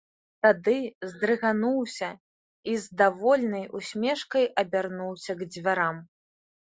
Тады 0.43 0.77
здрыгануўся 1.09 2.09
і 2.73 2.75
з 2.85 3.01
давольнай 3.01 3.65
усмешкай 3.81 4.43
абярнуўся 4.63 5.31
к 5.43 5.51
дзвярам. 5.55 5.95